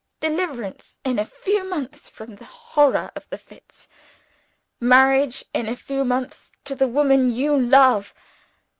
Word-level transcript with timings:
Deliverance 0.19 0.97
in 1.05 1.19
a 1.19 1.25
few 1.25 1.63
months 1.63 2.09
from 2.09 2.37
the 2.37 2.45
horror 2.45 3.11
of 3.15 3.29
the 3.29 3.37
fits; 3.37 3.87
marriage 4.79 5.45
in 5.53 5.67
a 5.67 5.75
few 5.75 6.03
months 6.03 6.51
to 6.63 6.73
the 6.73 6.87
woman 6.87 7.29
you 7.31 7.55
love. 7.55 8.11